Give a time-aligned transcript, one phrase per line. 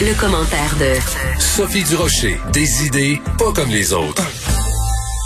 [0.00, 2.38] Le, commentaire de Sophie Durocher.
[2.52, 4.22] Des idées pas comme les autres.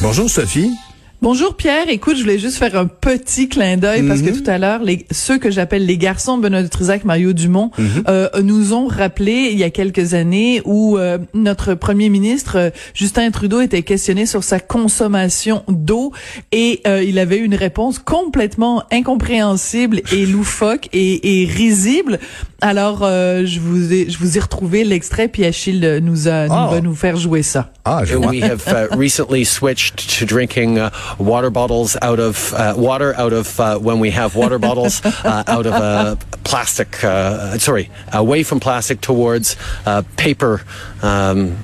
[0.00, 0.76] Bonjour Sophie.
[1.22, 4.42] Bonjour Pierre, écoute, je voulais juste faire un petit clin d'œil parce que Mhm.
[4.42, 8.04] tout à l'heure, les, ceux que j'appelle les garçons Benoît de Trisac, Mario Dumont, Mhm.
[8.06, 12.70] euh, nous ont rappelé il y a quelques années où euh, notre premier ministre euh,
[12.94, 16.12] Justin Trudeau était questionné sur sa consommation d'eau
[16.52, 22.20] et euh, il avait une réponse complètement incompréhensible et loufoque et, et risible.
[22.60, 26.52] Alors euh, je vous ai je vous ai retrouvé l'extrait puis Achille nous a nous
[26.54, 26.68] Ah.
[26.72, 27.72] va nous faire jouer ça.
[27.86, 28.28] Ah, je vois.
[28.30, 33.32] we have uh, recently switched to drinking uh, water bottles out of uh, water out
[33.32, 37.02] of uh, when we have water bottles uh, out of uh, plastic.
[37.04, 40.62] Uh, sorry, away from plastic towards uh, paper,
[41.02, 41.56] um,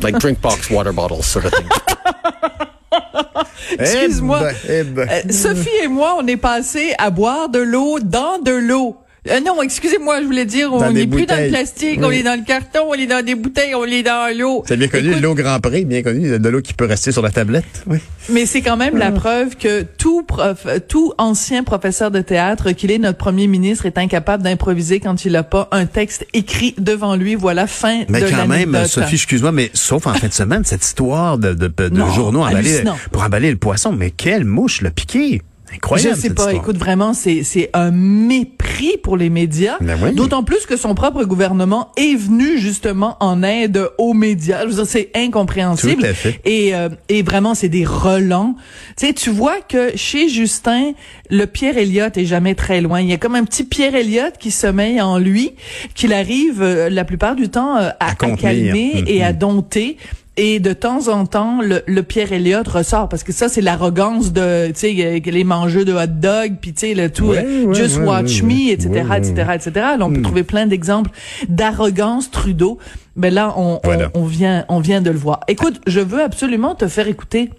[0.00, 1.68] like drink box water bottles, sort of thing.
[3.78, 4.38] Excuse-moi.
[4.38, 5.08] Eh ben, eh ben.
[5.08, 8.96] Euh, Sophie et moi, on est passé à boire de l'eau dans de l'eau.
[9.28, 12.38] Euh, non, excusez-moi, je voulais dire, on n'est plus dans le plastique, on est dans
[12.38, 14.64] le carton, on est dans des bouteilles, on est dans l'eau.
[14.66, 17.30] C'est bien connu, l'eau Grand Prix, bien connu, de l'eau qui peut rester sur la
[17.30, 17.64] tablette.
[17.86, 17.98] Oui.
[18.28, 22.90] Mais c'est quand même la preuve que tout prof, tout ancien professeur de théâtre, qu'il
[22.90, 27.16] est notre premier ministre, est incapable d'improviser quand il n'a pas un texte écrit devant
[27.16, 27.34] lui.
[27.34, 28.86] Voilà, fin Mais de quand même.
[28.86, 32.44] Sophie, excuse-moi, mais sauf en fin de semaine, cette histoire de, de, de Non, journaux
[32.44, 35.42] emballés pour emballer le poisson, mais quelle mouche le piqué!
[35.74, 36.16] Incroyable.
[36.16, 36.42] Je sais pas.
[36.44, 36.50] histoire.
[36.62, 39.76] Écoute, vraiment, c'est c'est un mépris pour les médias.
[39.80, 40.14] Ben oui.
[40.14, 44.62] D'autant plus que son propre gouvernement est venu justement en aide aux médias.
[44.62, 46.02] Je veux dire, c'est incompréhensible.
[46.02, 46.40] Tout à fait.
[46.44, 48.54] Et euh, et vraiment, c'est des relents.
[48.96, 50.92] Tu sais, tu vois que chez Justin,
[51.30, 53.00] le Pierre Elliott est jamais très loin.
[53.00, 55.52] Il y a comme un petit Pierre Elliott qui sommeille en lui,
[55.94, 58.38] qu'il arrive euh, la plupart du temps euh, à, À à contenir.
[58.72, 59.38] calmer et à Mhm.
[59.38, 59.96] dompter.
[60.38, 64.32] Et de temps en temps, le, le Pierre Elliott ressort parce que ça, c'est l'arrogance
[64.32, 67.42] de, tu sais, euh, les mangeux de hot dog, puis tu sais, le tout, Ouais,
[67.44, 69.70] euh, ouais, just ouais, watch me, etc., etc., etc.
[69.74, 71.10] Là, on peut trouver plein d'exemples
[71.48, 72.78] d'arrogance Trudeau.
[73.16, 73.80] Mais là, on,
[74.14, 75.40] on vient, on vient de le voir.
[75.48, 77.50] Écoute, je veux absolument te faire écouter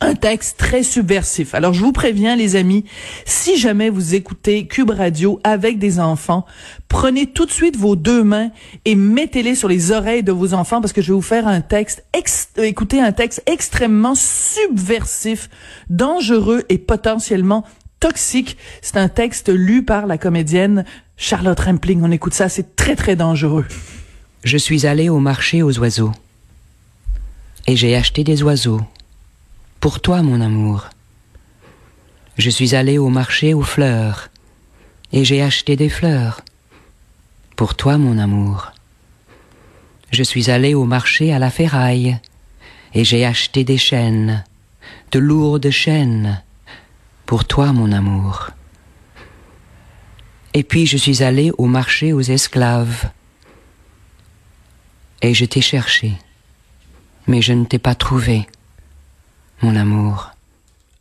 [0.00, 1.54] un texte très subversif.
[1.54, 2.84] Alors je vous préviens les amis,
[3.24, 6.44] si jamais vous écoutez Cube Radio avec des enfants,
[6.88, 8.50] prenez tout de suite vos deux mains
[8.84, 11.62] et mettez-les sur les oreilles de vos enfants parce que je vais vous faire un
[11.62, 15.48] texte ex- euh, écoutez un texte extrêmement subversif,
[15.88, 17.64] dangereux et potentiellement
[17.98, 18.56] toxique.
[18.82, 20.84] C'est un texte lu par la comédienne
[21.16, 22.02] Charlotte Rampling.
[22.02, 23.64] On écoute ça, c'est très très dangereux.
[24.44, 26.12] Je suis allé au marché aux oiseaux.
[27.66, 28.80] Et j'ai acheté des oiseaux.
[29.80, 30.88] Pour toi, mon amour.
[32.36, 34.28] Je suis allé au marché aux fleurs.
[35.12, 36.40] Et j'ai acheté des fleurs.
[37.54, 38.72] Pour toi, mon amour.
[40.10, 42.18] Je suis allé au marché à la ferraille.
[42.92, 44.44] Et j'ai acheté des chaînes.
[45.12, 46.42] De lourdes chaînes.
[47.24, 48.50] Pour toi, mon amour.
[50.54, 53.10] Et puis je suis allé au marché aux esclaves.
[55.22, 56.14] Et je t'ai cherché.
[57.28, 58.48] Mais je ne t'ai pas trouvé,
[59.62, 60.32] mon amour.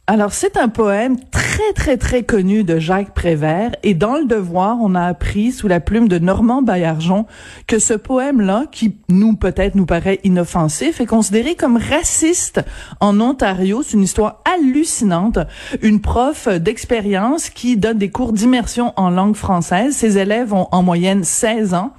[0.09, 3.72] Alors, c'est un poème très, très, très connu de Jacques Prévert.
[3.84, 7.25] Et dans Le Devoir, on a appris, sous la plume de Normand Baillargeon,
[7.68, 12.62] que ce poème-là, qui nous, peut-être, nous paraît inoffensif, est considéré comme raciste
[13.01, 13.84] en Ontario.
[13.84, 15.39] C'est une histoire hallucinante.
[15.81, 19.94] Une prof d'expérience qui donne des cours d'immersion en langue française.
[19.94, 21.91] Ses élèves ont en moyenne 16 ans.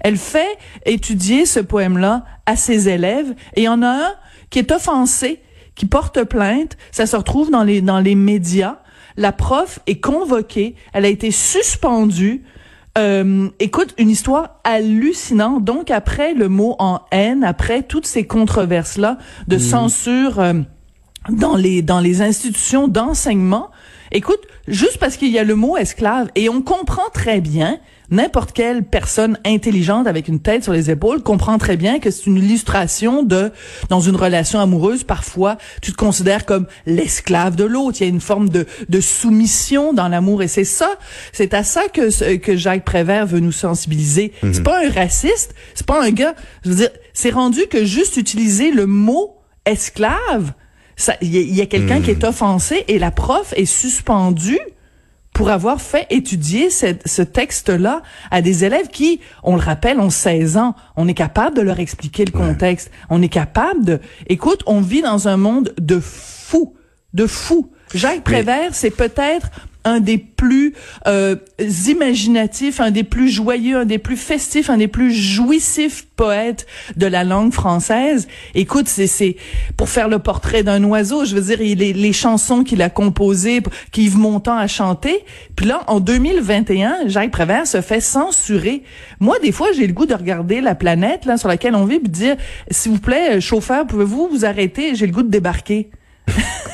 [0.00, 4.14] Elle fait étudier ce poème-là à ses élèves et il y en a un
[4.50, 5.40] qui est offensé,
[5.74, 6.76] qui porte plainte.
[6.92, 8.76] Ça se retrouve dans les, dans les médias.
[9.16, 10.74] La prof est convoquée.
[10.92, 12.42] Elle a été suspendue.
[12.96, 15.64] Euh, écoute, une histoire hallucinante.
[15.64, 19.18] Donc, après le mot en haine, après toutes ces controverses-là
[19.48, 20.54] de censure euh,
[21.28, 23.70] dans les dans les institutions d'enseignement,
[24.14, 27.78] écoute, juste parce qu'il y a le mot esclave et on comprend très bien
[28.10, 32.26] n'importe quelle personne intelligente avec une tête sur les épaules comprend très bien que c'est
[32.26, 33.50] une illustration de
[33.88, 37.98] dans une relation amoureuse parfois tu te considères comme l'esclave de l'autre.
[38.00, 40.90] Il y a une forme de de soumission dans l'amour et c'est ça
[41.32, 44.32] c'est à ça que que Jacques Prévert veut nous sensibiliser.
[44.52, 46.34] C'est pas un raciste c'est pas un gars
[46.64, 50.52] je veux dire c'est rendu que juste utiliser le mot esclave
[51.22, 54.58] il y a, il y a quelqu'un qui est offensé et la prof est suspendue
[55.32, 60.10] pour avoir fait étudier cette- ce texte-là à des élèves qui, on le rappelle, ont
[60.10, 60.76] 16 ans.
[60.96, 62.90] On est capable de leur expliquer le contexte.
[63.10, 64.00] On est capable de...
[64.28, 66.74] Écoute, on vit dans un monde de fous,
[67.14, 67.68] de fous.
[67.92, 69.50] Jacques Prévert, c'est peut-être
[69.84, 70.74] un des plus
[71.06, 71.36] euh,
[71.88, 76.66] imaginatifs, un des plus joyeux, un des plus festifs, un des plus jouissifs poètes
[76.96, 78.28] de la langue française.
[78.54, 79.36] Écoute, c'est
[79.76, 81.24] pour faire le portrait d'un oiseau.
[81.24, 85.24] Je veux dire, les, chansons qu'il a composées, qu'Yves Montand a chantées.
[85.56, 88.82] Puis là, en 2021, Jacques Prévert se fait censurer.
[89.20, 91.98] Moi, des fois, j'ai le goût de regarder la planète là sur laquelle on vit,
[91.98, 92.36] puis de dire,
[92.70, 94.94] s'il vous plaît, chauffeur, pouvez-vous vous arrêter?
[94.94, 95.90] J'ai le goût de débarquer.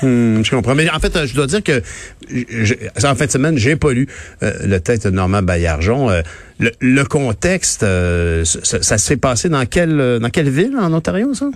[0.03, 0.75] Hmm, je comprends.
[0.75, 1.83] Mais en fait, euh, je dois dire que
[2.31, 2.75] je-
[3.05, 4.09] en fin de semaine, j'ai pas lu
[4.43, 6.09] euh, le texte de Normand Baillargeon.
[6.11, 6.23] Euh,
[6.59, 11.35] le, le contexte, euh, ça, ça s'est passé dans quelle dans quelle ville en Ontario,
[11.35, 11.47] ça?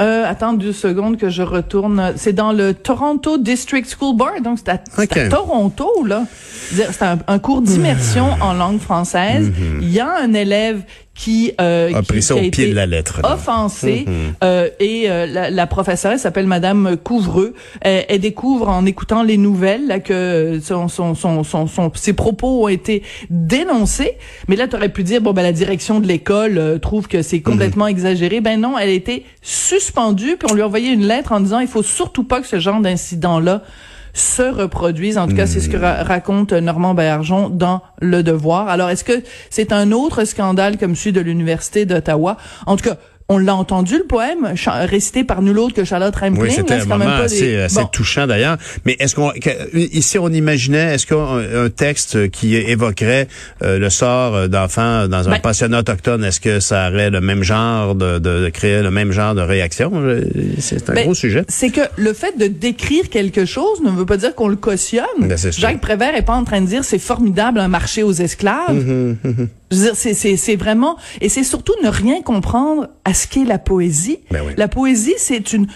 [0.00, 2.14] Euh, attends deux secondes que je retourne.
[2.16, 4.78] C'est dans le Toronto District School Board, donc c'est à
[5.28, 6.24] Toronto, là.
[6.72, 9.52] C'est un, un cours d'immersion en langue française.
[9.80, 10.82] Il y a un élève
[11.14, 11.94] qui euh, Mhm.
[11.96, 13.20] A qui- pris ça qui au a pied été de la lettre.
[13.22, 13.34] là.
[13.34, 14.12] offensé Mhm.
[14.42, 17.52] euh, et euh, la, la professeure elle s'appelle Madame Couvreux.
[17.82, 22.64] Elle, elle découvre en écoutant les nouvelles là, que son, son, son, son, ses propos
[22.64, 24.12] ont été dénoncés.
[24.48, 27.20] Mais là, tu aurais pu dire bon ben la direction de l'école euh, trouve que
[27.20, 28.40] c'est complètement exagéré.
[28.40, 31.58] Ben non, elle a été suspendue puis on lui a envoyé une lettre en disant
[31.60, 33.62] il faut surtout pas que ce genre d'incident là
[34.14, 35.18] se reproduisent.
[35.18, 38.68] En tout cas, c'est ce que ra- raconte Normand Bergeon dans Le Devoir.
[38.68, 42.36] Alors, est-ce que c'est un autre scandale comme celui de l'Université d'Ottawa?
[42.66, 42.96] En tout cas,
[43.32, 44.54] on l'a entendu, le poème,
[44.88, 46.42] récité par nul autre que Charlotte Rampling.
[46.42, 47.86] Oui, c'était là, un c'est quand même moment pas assez, des- assez Bon.
[47.86, 48.56] touchant d'ailleurs.
[48.84, 53.28] Mais est-ce qu'on que- ici on imaginait est-ce qu'un un texte qui évoquerait
[53.62, 57.20] euh, le sort euh, d'enfants dans un Ben- pensionnat autochtone, est-ce que ça aurait le
[57.20, 59.90] même genre de, de, de créer le même genre de réaction?
[60.58, 61.44] C'est un Ben, gros sujet.
[61.48, 65.02] C'est que le fait de décrire quelque chose ne veut pas dire qu'on le cautionne.
[65.20, 65.62] Ben, c'est sûr.
[65.62, 68.70] Jacques Prévert est pas en train de dire c'est formidable un marché aux esclaves.
[68.72, 73.14] Mm-hmm, Je veux dire, c'est, c'est, c'est vraiment, et c'est surtout ne rien comprendre à
[73.14, 74.18] ce qu'est la poésie.
[74.30, 74.52] Ben oui.
[74.56, 75.66] La poésie, c'est une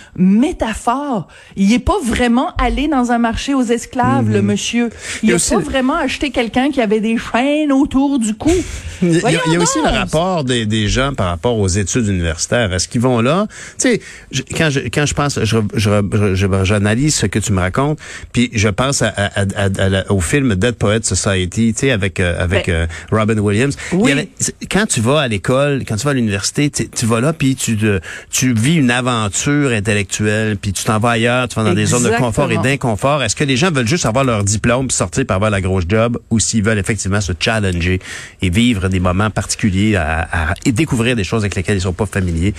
[0.51, 1.29] métaphore.
[1.57, 4.91] Il est pas vraiment allé dans un marché aux esclaves, le monsieur.
[5.23, 5.27] Il.
[5.27, 8.35] Il y a a aussi- pas vraiment acheté quelqu'un qui avait des chaînes autour du
[8.35, 8.51] cou.
[9.03, 11.59] Il y a, Voyons il y a aussi le rapport des, des gens par rapport
[11.59, 12.73] aux études universitaires.
[12.73, 13.47] Est-ce qu'ils vont là?
[13.79, 14.01] Tu sais,
[14.31, 17.99] je- quand je, quand je pense, je, je, j'analyse ce que tu me racontes,
[18.33, 22.43] puis je pense à, à- à- au film Dead Poet Society, tu sais, avec, euh,
[22.43, 23.77] avec Ben, euh, Robin Williams.
[23.93, 24.13] Oui.
[24.13, 24.29] Avait-
[24.71, 27.77] quand tu vas à l'école, quand tu vas à l'université, tu, vas là, puis tu,
[27.77, 28.01] te-
[28.31, 32.03] tu vis une aventure intellectuelle, puis tu t'en vas ailleurs, tu vas dans des zones
[32.05, 33.23] de confort et d'inconfort.
[33.23, 36.19] Est-ce que les gens veulent juste avoir leur diplôme, sortir par avoir la grosse job,
[36.31, 38.01] ou s'ils veulent effectivement se challenger
[38.43, 41.93] et vivre des moments particuliers à, à- et découvrir des choses avec lesquelles ils sont
[41.93, 42.55] pas familiers?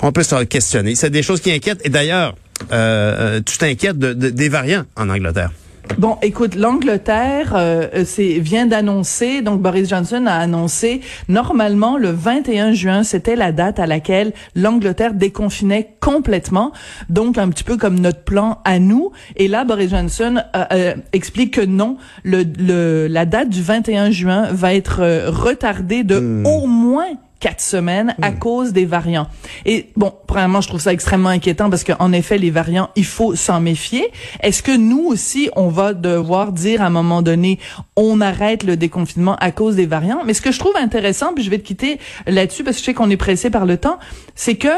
[0.00, 0.94] On peut se questionner.
[0.94, 1.80] C'est des choses qui inquiètent.
[1.84, 2.34] Et d'ailleurs,
[2.72, 5.50] euh, euh, tu t'inquiètes de- de- des variants en Angleterre.
[5.96, 12.72] Bon, écoute, l'Angleterre euh, c'est vient d'annoncer, donc Boris Johnson a annoncé, normalement le 21
[12.72, 16.72] juin, c'était la date à laquelle l'Angleterre déconfinait complètement,
[17.08, 19.12] donc un petit peu comme notre plan à nous.
[19.36, 24.10] Et là, Boris Johnson euh, euh, explique que non, le, le, la date du 21
[24.10, 27.08] juin va être euh, retardée de au moins
[27.40, 29.28] quatre semaines à cause des variants.
[29.64, 33.34] Et bon, premièrement, je trouve ça extrêmement inquiétant parce qu'en effet, les variants, il faut
[33.36, 34.10] s'en méfier.
[34.42, 37.58] Est-ce que nous aussi, on va devoir dire à un moment donné,
[37.96, 40.22] on arrête le déconfinement à cause des variants?
[40.24, 42.86] Mais ce que je trouve intéressant, puis je vais te quitter là-dessus parce que je
[42.86, 43.98] sais qu'on est pressé par le temps,
[44.34, 44.68] c'est que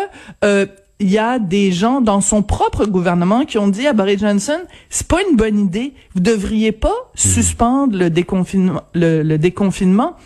[0.45, 0.67] euh,
[1.01, 4.59] il y a des gens dans son propre gouvernement qui ont dit à Boris Johnson,
[4.91, 5.95] c'est pas une bonne idée.
[6.15, 10.17] Vous devriez pas suspendre le déconfinement, le, le déconfinement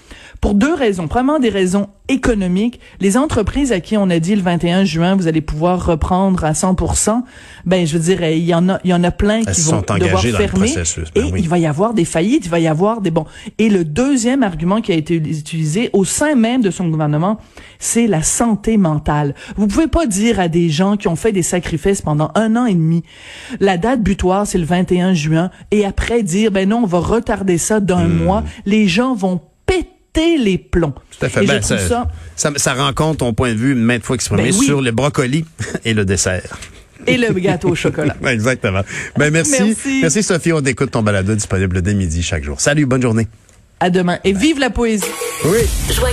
[0.40, 1.06] pour deux raisons.
[1.06, 2.80] Premièrement, des raisons économiques.
[3.00, 6.52] Les entreprises à qui on a dit le 21 juin, vous allez pouvoir reprendre à
[6.52, 7.22] 100%,
[7.64, 9.62] ben, je veux dire, il y en a, il y en a plein Elles qui
[9.62, 10.74] vont devoir fermer.
[10.74, 10.84] ben
[11.14, 11.40] et oui.
[11.40, 13.24] il va y avoir des faillites, il va y avoir des bons.
[13.58, 17.38] Et le deuxième argument qui a été utilisé au sein même de son gouvernement,
[17.78, 19.34] c'est la santé mentale.
[19.56, 22.66] Vous pouvez pas dire à des gens qui ont fait des sacrifices pendant un an
[22.66, 23.02] et demi,
[23.60, 27.56] la date butoir c'est le 21 juin, et après dire ben non, on va retarder
[27.56, 28.44] ça d'un mois.
[28.66, 29.40] Les gens vont
[30.14, 30.94] péter les plombs.
[31.18, 31.44] Tout à fait.
[31.44, 34.54] Et Ben, je ça, ça, ça rencontre ton point de vue maintes fois exprimé Ben
[34.56, 34.66] oui.
[34.66, 35.44] sur le brocoli
[35.84, 36.58] et le dessert.
[37.06, 38.16] et le gâteau au chocolat.
[38.22, 38.80] Ouais, Exactement.
[39.18, 39.62] Ben merci.
[39.62, 39.98] Merci.
[40.00, 40.52] Merci Sophie.
[40.52, 42.60] On écoute ton balado disponible dès midi chaque jour.
[42.60, 43.28] Salut, bonne journée.
[43.80, 44.18] À demain.
[44.24, 45.04] Et vive la poésie.
[45.44, 45.58] Oui.